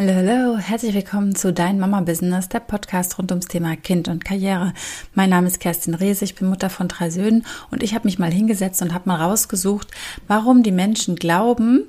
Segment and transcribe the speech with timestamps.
[0.00, 4.24] Hallo, hallo, herzlich willkommen zu Dein Mama Business, der Podcast rund ums Thema Kind und
[4.24, 4.72] Karriere.
[5.14, 8.18] Mein Name ist Kerstin Reese, ich bin Mutter von drei Söhnen und ich habe mich
[8.18, 9.88] mal hingesetzt und habe mal rausgesucht,
[10.26, 11.82] warum die Menschen glauben,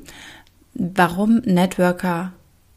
[0.73, 2.33] warum Networker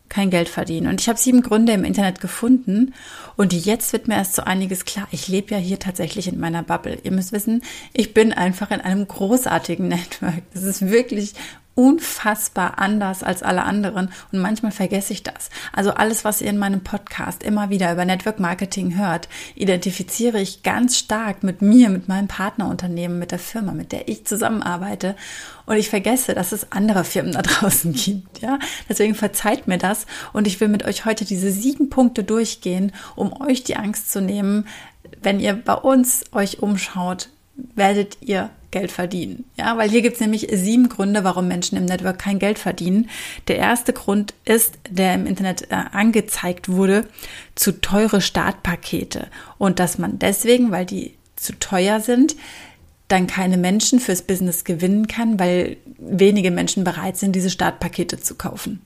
[0.09, 0.87] kein Geld verdienen.
[0.87, 2.94] Und ich habe sieben Gründe im Internet gefunden
[3.35, 5.08] und jetzt wird mir erst so einiges klar.
[5.10, 7.01] Ich lebe ja hier tatsächlich in meiner Bubble.
[7.03, 10.42] Ihr müsst wissen, ich bin einfach in einem großartigen Network.
[10.53, 11.35] Das ist wirklich
[11.75, 15.51] unfassbar anders als alle anderen und manchmal vergesse ich das.
[15.72, 20.62] Also alles, was ihr in meinem Podcast immer wieder über Network Marketing hört, identifiziere ich
[20.62, 25.17] ganz stark mit mir, mit meinem Partnerunternehmen, mit der Firma, mit der ich zusammenarbeite
[25.67, 28.59] und ich vergesse, dass es andere Firmen da draußen gibt, ja?
[28.89, 33.41] Deswegen verzeiht mir das und ich will mit euch heute diese sieben Punkte durchgehen, um
[33.41, 34.69] euch die Angst zu nehmen,
[35.23, 39.45] wenn ihr bei uns euch umschaut, werdet ihr Geld verdienen.
[39.57, 43.09] Ja, weil hier gibt es nämlich sieben Gründe, warum Menschen im Network kein Geld verdienen.
[43.47, 47.07] Der erste Grund ist, der im Internet äh, angezeigt wurde,
[47.55, 49.28] zu teure Startpakete.
[49.59, 52.34] Und dass man deswegen, weil die zu teuer sind,
[53.06, 58.34] dann keine Menschen fürs Business gewinnen kann, weil wenige Menschen bereit sind, diese Startpakete zu
[58.34, 58.83] kaufen.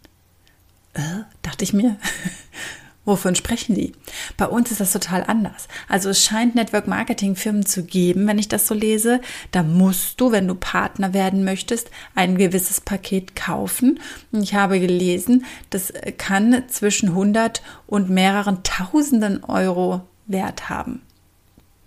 [0.93, 1.97] Äh, dachte ich mir.
[3.09, 3.95] Wovon sprechen die?
[4.37, 5.67] Bei uns ist das total anders.
[5.89, 9.23] Also es scheint Network Marketing Firmen zu geben, wenn ich das so lese.
[9.51, 13.99] Da musst du, wenn du Partner werden möchtest, ein gewisses Paket kaufen.
[14.33, 21.01] Ich habe gelesen, das kann zwischen 100 und mehreren Tausenden Euro Wert haben.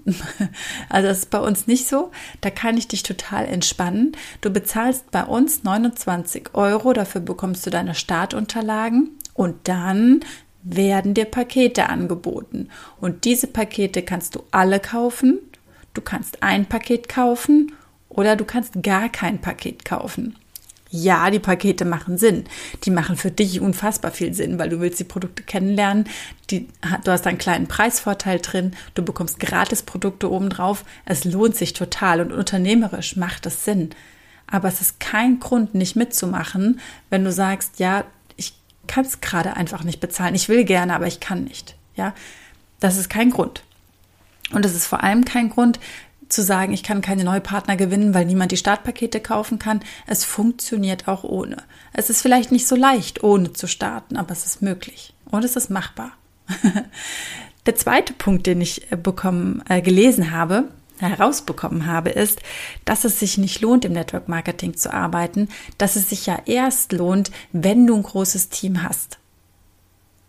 [0.89, 2.09] Also das ist bei uns nicht so.
[2.41, 4.13] Da kann ich dich total entspannen.
[4.41, 10.21] Du bezahlst bei uns 29 Euro, dafür bekommst du deine Startunterlagen und dann
[10.63, 12.69] werden dir Pakete angeboten.
[12.99, 15.39] Und diese Pakete kannst du alle kaufen.
[15.93, 17.73] Du kannst ein Paket kaufen
[18.09, 20.35] oder du kannst gar kein Paket kaufen.
[20.93, 22.43] Ja, die Pakete machen Sinn.
[22.83, 26.03] Die machen für dich unfassbar viel Sinn, weil du willst die Produkte kennenlernen.
[26.49, 26.67] Die,
[27.05, 28.73] du hast einen kleinen Preisvorteil drin.
[28.93, 30.83] Du bekommst gratis Produkte obendrauf.
[31.05, 33.91] Es lohnt sich total und unternehmerisch macht es Sinn.
[34.47, 38.03] Aber es ist kein Grund, nicht mitzumachen, wenn du sagst, ja,
[38.91, 40.35] kann es gerade einfach nicht bezahlen.
[40.35, 41.75] Ich will gerne, aber ich kann nicht.
[41.95, 42.13] Ja,
[42.81, 43.63] das ist kein Grund.
[44.51, 45.79] Und es ist vor allem kein Grund
[46.27, 49.81] zu sagen, ich kann keine neue Partner gewinnen, weil niemand die Startpakete kaufen kann.
[50.07, 51.57] Es funktioniert auch ohne.
[51.93, 55.55] Es ist vielleicht nicht so leicht, ohne zu starten, aber es ist möglich und es
[55.55, 56.11] ist machbar.
[57.65, 60.65] Der zweite Punkt, den ich äh, bekommen, äh, gelesen habe,
[61.09, 62.41] herausbekommen habe, ist,
[62.85, 66.91] dass es sich nicht lohnt, im Network Marketing zu arbeiten, dass es sich ja erst
[66.91, 69.17] lohnt, wenn du ein großes Team hast.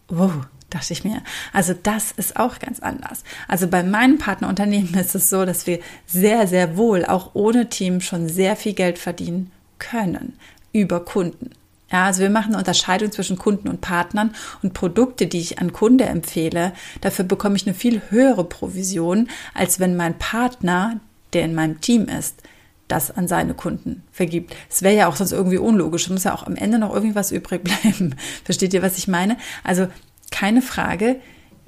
[0.09, 0.33] Wow,
[0.71, 1.23] dachte ich mir.
[1.53, 3.25] Also das ist auch ganz anders.
[3.49, 8.01] Also bei meinem Partnerunternehmen ist es so, dass wir sehr, sehr wohl auch ohne Team
[8.01, 10.39] schon sehr viel Geld verdienen können
[10.73, 11.51] über Kunden.
[11.93, 15.73] Ja, also wir machen eine Unterscheidung zwischen Kunden und Partnern und Produkte, die ich an
[15.75, 16.73] Kunde empfehle,
[17.03, 20.99] dafür bekomme ich eine viel höhere Provision, als wenn mein Partner,
[21.35, 22.43] der in meinem Team ist,
[22.89, 24.55] das an seine Kunden vergibt.
[24.71, 26.05] Es wäre ja auch sonst irgendwie unlogisch.
[26.05, 28.17] Es muss ja auch am Ende noch irgendwie was übrig bleiben.
[28.45, 29.37] Versteht ihr, was ich meine?
[29.65, 29.89] Also
[30.31, 31.17] keine Frage.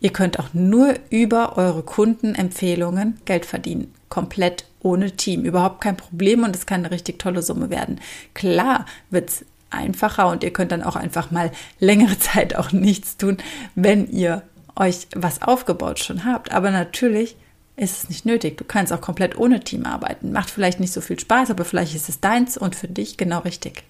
[0.01, 3.95] Ihr könnt auch nur über eure Kundenempfehlungen Geld verdienen.
[4.11, 5.45] Komplett ohne Team.
[5.45, 8.01] Überhaupt kein Problem und es kann eine richtig tolle Summe werden.
[8.35, 13.17] Klar wird es einfacher und ihr könnt dann auch einfach mal längere Zeit auch nichts
[13.17, 13.39] tun,
[13.75, 14.43] wenn ihr
[14.77, 16.53] euch was aufgebaut schon habt.
[16.53, 17.37] Aber natürlich
[17.77, 18.57] ist es nicht nötig.
[18.57, 20.33] Du kannst auch komplett ohne Team arbeiten.
[20.33, 23.41] Macht vielleicht nicht so viel Spaß, aber vielleicht ist es deins und für dich genau
[23.41, 23.85] richtig.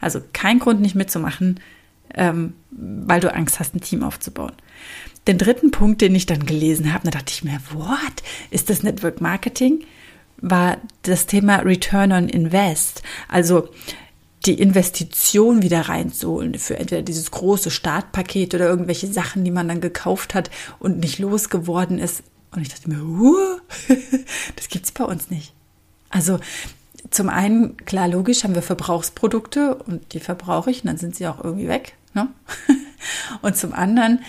[0.00, 1.60] Also kein Grund nicht mitzumachen,
[2.14, 4.52] ähm, weil du Angst hast, ein Team aufzubauen.
[5.26, 8.22] Den dritten Punkt, den ich dann gelesen habe, da dachte ich mir, what?
[8.50, 9.84] Ist das Network Marketing?
[10.38, 13.02] War das Thema Return on Invest.
[13.28, 13.68] Also
[14.46, 19.80] die Investition wieder reinzuholen für entweder dieses große Startpaket oder irgendwelche Sachen, die man dann
[19.80, 22.22] gekauft hat und nicht losgeworden ist.
[22.52, 23.58] Und ich dachte mir, uh,
[24.56, 25.52] das gibt's bei uns nicht.
[26.08, 26.40] Also
[27.10, 31.26] zum einen, klar, logisch, haben wir Verbrauchsprodukte und die verbrauche ich und dann sind sie
[31.26, 31.94] auch irgendwie weg.
[32.14, 32.28] Ne?
[33.42, 34.20] Und zum anderen,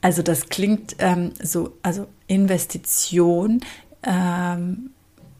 [0.00, 3.60] also das klingt ähm, so, also Investition,
[4.02, 4.90] ähm,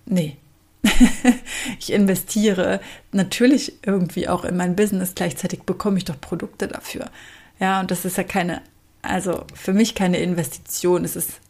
[0.07, 0.37] nee,
[1.79, 2.81] ich investiere
[3.13, 7.11] natürlich irgendwie auch in mein Business, gleichzeitig bekomme ich doch Produkte dafür.
[7.59, 8.63] Ja, und das ist ja keine,
[9.03, 11.05] also für mich keine Investition.
[11.05, 11.41] Es ist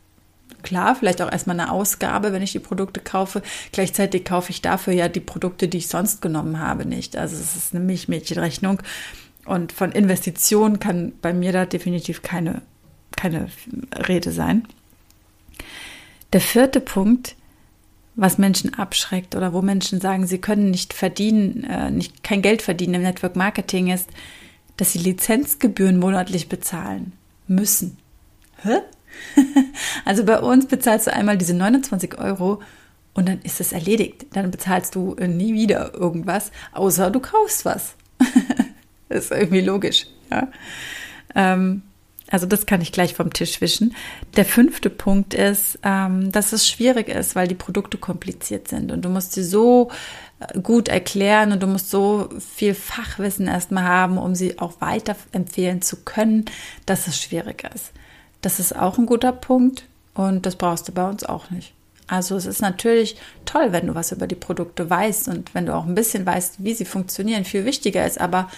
[0.62, 3.42] klar, vielleicht auch erstmal eine Ausgabe, wenn ich die Produkte kaufe.
[3.72, 7.16] Gleichzeitig kaufe ich dafür ja die Produkte, die ich sonst genommen habe, nicht.
[7.16, 8.82] Also es ist eine Milchmädchenrechnung.
[9.46, 12.62] Und von Investition kann bei mir da definitiv keine,
[13.16, 13.48] keine
[14.08, 14.66] Rede sein.
[16.32, 17.34] Der vierte Punkt
[18.16, 22.62] was Menschen abschreckt oder wo Menschen sagen, sie können nicht verdienen, äh, nicht kein Geld
[22.62, 24.08] verdienen im Network Marketing ist,
[24.76, 27.12] dass sie Lizenzgebühren monatlich bezahlen
[27.46, 27.98] müssen.
[28.62, 28.78] Hä?
[30.04, 32.60] also bei uns bezahlst du einmal diese 29 Euro
[33.14, 34.26] und dann ist es erledigt.
[34.32, 37.94] Dann bezahlst du nie wieder irgendwas, außer du kaufst was.
[39.08, 40.06] das ist irgendwie logisch.
[40.30, 40.48] Ja?
[41.34, 41.82] Ähm,
[42.30, 43.94] also das kann ich gleich vom Tisch wischen.
[44.36, 49.04] Der fünfte Punkt ist, ähm, dass es schwierig ist, weil die Produkte kompliziert sind und
[49.04, 49.90] du musst sie so
[50.38, 55.82] äh, gut erklären und du musst so viel Fachwissen erstmal haben, um sie auch weiterempfehlen
[55.82, 56.44] zu können,
[56.86, 57.92] dass es schwierig ist.
[58.42, 59.84] Das ist auch ein guter Punkt
[60.14, 61.74] und das brauchst du bei uns auch nicht.
[62.06, 65.74] Also es ist natürlich toll, wenn du was über die Produkte weißt und wenn du
[65.74, 67.44] auch ein bisschen weißt, wie sie funktionieren.
[67.44, 68.50] Viel wichtiger ist aber,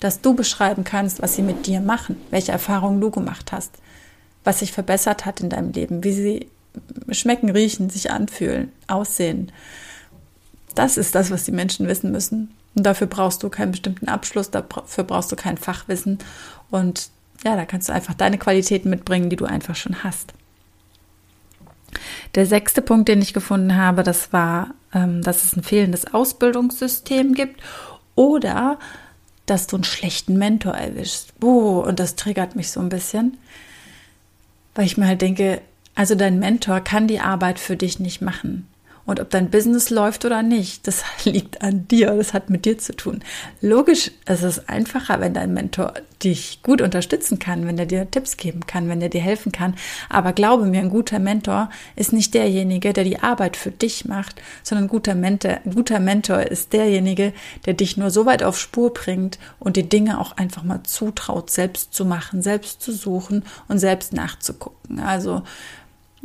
[0.00, 3.72] dass du beschreiben kannst, was sie mit dir machen, welche Erfahrungen du gemacht hast,
[4.44, 6.50] was sich verbessert hat in deinem Leben, wie sie
[7.10, 9.52] schmecken, riechen, sich anfühlen, aussehen.
[10.74, 12.54] Das ist das, was die Menschen wissen müssen.
[12.74, 16.18] Und dafür brauchst du keinen bestimmten Abschluss, dafür brauchst du kein Fachwissen.
[16.70, 17.08] Und
[17.42, 20.34] ja, da kannst du einfach deine Qualitäten mitbringen, die du einfach schon hast.
[22.34, 27.32] Der sechste Punkt, den ich gefunden habe, das war, ähm, dass es ein fehlendes Ausbildungssystem
[27.32, 27.62] gibt
[28.14, 28.78] oder
[29.46, 31.32] dass du einen schlechten Mentor erwischst.
[31.42, 33.38] Oh, und das triggert mich so ein bisschen,
[34.74, 35.62] weil ich mir halt denke,
[35.94, 38.68] also dein Mentor kann die Arbeit für dich nicht machen.
[39.06, 42.76] Und ob dein Business läuft oder nicht, das liegt an dir, das hat mit dir
[42.76, 43.22] zu tun.
[43.60, 48.36] Logisch, es ist einfacher, wenn dein Mentor dich gut unterstützen kann, wenn er dir Tipps
[48.36, 49.74] geben kann, wenn er dir helfen kann.
[50.08, 54.40] Aber glaube mir, ein guter Mentor ist nicht derjenige, der die Arbeit für dich macht,
[54.62, 57.32] sondern ein guter Mentor, ein guter Mentor ist derjenige,
[57.66, 61.50] der dich nur so weit auf Spur bringt und die Dinge auch einfach mal zutraut,
[61.50, 65.00] selbst zu machen, selbst zu suchen und selbst nachzugucken.
[65.00, 65.42] Also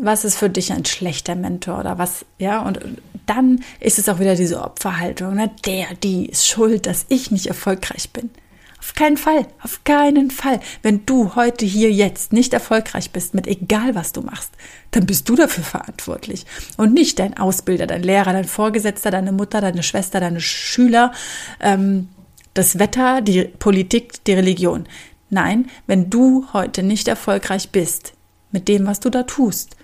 [0.02, 2.80] was ist für dich ein schlechter Mentor oder was, ja, und
[3.28, 5.52] dann ist es auch wieder diese Opferhaltung, ne?
[5.66, 8.32] der, die ist schuld, dass ich nicht erfolgreich bin.
[8.80, 10.60] Auf keinen Fall, auf keinen Fall.
[10.82, 14.52] Wenn du heute hier jetzt nicht erfolgreich bist mit egal was du machst,
[14.90, 16.48] dann bist du dafür verantwortlich
[16.78, 21.12] und nicht dein Ausbilder, dein Lehrer, dein Vorgesetzter, deine Mutter, deine Schwester, deine Schüler,
[21.60, 22.10] ähm,
[22.56, 24.88] das Wetter, die Politik, die Religion.
[25.30, 28.14] Nein, wenn du heute nicht erfolgreich bist
[28.52, 29.78] mit dem, was du da tust,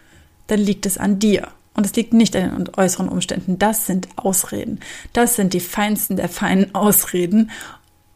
[0.48, 1.50] dann liegt es an dir.
[1.74, 3.60] Und es liegt nicht an den äußeren Umständen.
[3.60, 4.80] Das sind Ausreden.
[5.14, 7.52] Das sind die feinsten der feinen Ausreden.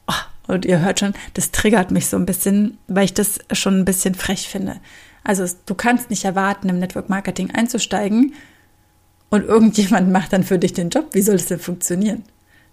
[0.08, 3.80] Oh, und ihr hört schon, das triggert mich so ein bisschen, weil ich das schon
[3.80, 4.78] ein bisschen frech finde.
[5.24, 8.34] Also du kannst nicht erwarten, im Network Marketing einzusteigen
[9.30, 11.10] und irgendjemand macht dann für dich den Job.
[11.12, 12.24] Wie soll das denn funktionieren?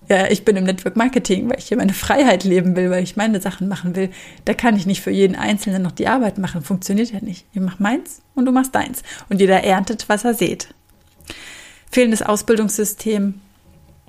[0.09, 3.17] Ja, ich bin im Network Marketing, weil ich hier meine Freiheit leben will, weil ich
[3.17, 4.11] meine Sachen machen will.
[4.47, 6.63] Da kann ich nicht für jeden Einzelnen noch die Arbeit machen.
[6.63, 7.45] Funktioniert ja nicht.
[7.53, 9.03] Ich mache meins und du machst deins.
[9.29, 10.69] Und jeder erntet, was er sieht.
[11.91, 13.41] Fehlendes Ausbildungssystem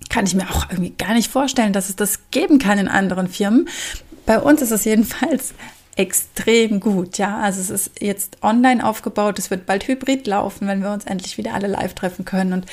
[0.10, 3.28] kann ich mir auch irgendwie gar nicht vorstellen, dass es das geben kann in anderen
[3.28, 3.68] Firmen.
[4.26, 5.54] Bei uns ist es jedenfalls
[5.96, 7.18] extrem gut.
[7.18, 9.38] Ja, also es ist jetzt online aufgebaut.
[9.38, 12.54] Es wird bald hybrid laufen, wenn wir uns endlich wieder alle live treffen können.
[12.54, 12.66] Und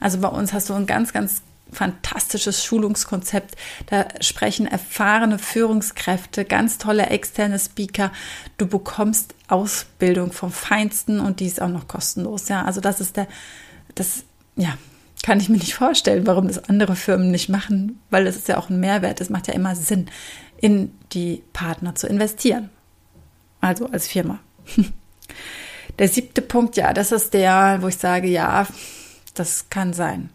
[0.00, 1.40] also bei uns hast du ein ganz, ganz
[1.72, 3.56] fantastisches Schulungskonzept.
[3.86, 8.12] Da sprechen erfahrene Führungskräfte, ganz tolle externe Speaker.
[8.56, 12.48] Du bekommst Ausbildung vom Feinsten und die ist auch noch kostenlos.
[12.48, 13.26] Ja, also das ist der,
[13.94, 14.24] das,
[14.56, 14.76] ja,
[15.22, 18.58] kann ich mir nicht vorstellen, warum das andere Firmen nicht machen, weil es ist ja
[18.58, 19.20] auch ein Mehrwert.
[19.20, 20.10] Es macht ja immer Sinn,
[20.58, 22.70] in die Partner zu investieren.
[23.60, 24.40] Also als Firma.
[25.98, 28.66] Der siebte Punkt, ja, das ist der, wo ich sage, ja,
[29.34, 30.30] das kann sein.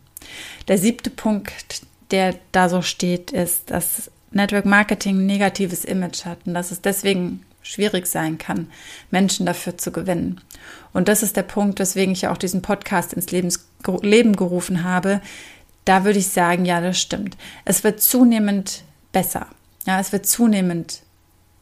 [0.68, 1.82] Der siebte Punkt,
[2.12, 6.82] der da so steht, ist, dass Network Marketing ein negatives Image hat und dass es
[6.82, 8.72] deswegen schwierig sein kann,
[9.12, 10.42] Menschen dafür zu gewinnen.
[10.94, 13.70] Und das ist der Punkt, weswegen ich auch diesen Podcast ins Lebens,
[14.02, 15.22] Leben gerufen habe.
[15.86, 17.38] Da würde ich sagen, ja, das stimmt.
[17.66, 19.48] Es wird zunehmend besser.
[19.86, 21.02] Ja, es wird zunehmend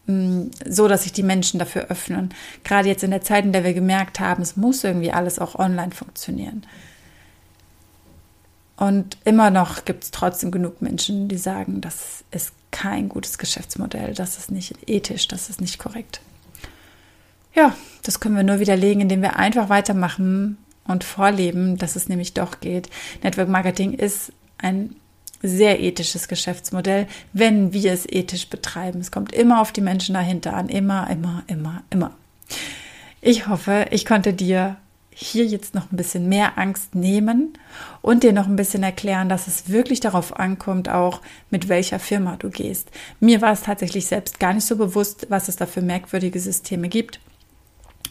[0.06, 2.34] mh, mm, so, dass sich die Menschen dafür öffnen.
[2.64, 5.56] Gerade jetzt in der Zeit, in der wir gemerkt haben, es muss irgendwie alles auch
[5.56, 6.66] online funktionieren.
[8.78, 14.14] Und immer noch gibt es trotzdem genug Menschen, die sagen, das ist kein gutes Geschäftsmodell,
[14.14, 16.22] das ist nicht ethisch, das ist nicht korrekt.
[17.56, 22.36] Ja, das können wir nur widerlegen, indem wir einfach weitermachen und vorleben, dass es nämlich
[22.36, 22.90] doch geht.
[23.24, 24.96] Network Marketing ist ein
[25.42, 29.02] sehr ethisches Geschäftsmodell, wenn wir es ethisch betreiben.
[29.02, 32.12] Es kommt immer auf die Menschen dahinter an, immer, immer, immer, immer.
[33.22, 34.78] Ich hoffe, ich konnte dir
[35.20, 37.54] hier jetzt noch ein bisschen mehr Angst nehmen
[38.04, 42.36] und dir noch ein bisschen erklären, dass es wirklich darauf ankommt, auch mit welcher Firma
[42.38, 42.92] du gehst.
[43.20, 46.88] Mir war es tatsächlich selbst gar nicht so bewusst, was es da für merkwürdige Systeme
[46.88, 47.20] gibt.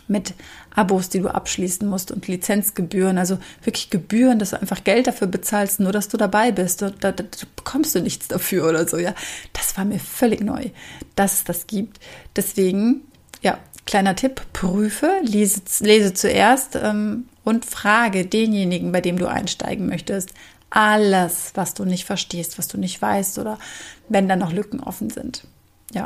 [0.08, 0.34] mit
[0.74, 5.26] Abos, die du abschließen musst und Lizenzgebühren, also wirklich Gebühren, dass du einfach Geld dafür
[5.26, 6.82] bezahlst, nur dass du dabei bist.
[6.82, 7.24] Da, da, da
[7.56, 9.14] bekommst du nichts dafür oder so, ja.
[9.52, 10.70] Das war mir völlig neu,
[11.16, 11.98] dass es das gibt.
[12.36, 13.02] Deswegen,
[13.42, 19.86] ja, kleiner Tipp, prüfe, lese, lese zuerst ähm, und frage denjenigen, bei dem du einsteigen
[19.86, 20.30] möchtest,
[20.70, 23.58] alles, was du nicht verstehst, was du nicht weißt oder
[24.08, 25.44] wenn da noch Lücken offen sind.
[25.92, 26.02] Ja,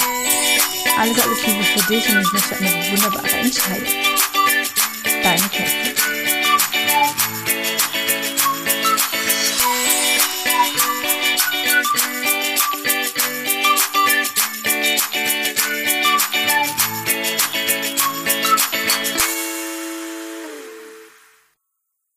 [0.98, 3.99] alles, alles Liebe für dich und ich wünsche eine wunderbare Entscheidung.